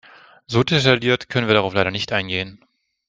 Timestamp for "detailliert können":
0.63-1.45